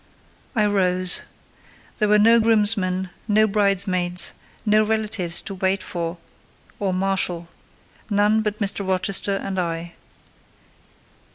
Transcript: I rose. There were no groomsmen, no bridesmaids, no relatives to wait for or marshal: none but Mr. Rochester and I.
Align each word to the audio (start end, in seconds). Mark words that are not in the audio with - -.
I 0.55 0.65
rose. 0.65 1.21
There 1.99 2.07
were 2.07 2.17
no 2.17 2.39
groomsmen, 2.39 3.11
no 3.27 3.45
bridesmaids, 3.45 4.33
no 4.65 4.81
relatives 4.81 5.43
to 5.43 5.53
wait 5.53 5.83
for 5.83 6.17
or 6.79 6.91
marshal: 6.91 7.47
none 8.09 8.41
but 8.41 8.57
Mr. 8.57 8.87
Rochester 8.87 9.33
and 9.35 9.59
I. 9.59 9.93